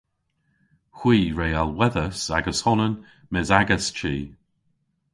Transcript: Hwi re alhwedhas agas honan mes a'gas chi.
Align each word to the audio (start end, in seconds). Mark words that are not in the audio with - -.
Hwi 0.97 1.19
re 1.37 1.47
alhwedhas 1.61 2.19
agas 2.37 2.59
honan 2.65 2.93
mes 3.31 3.49
a'gas 3.57 3.85
chi. 3.97 4.15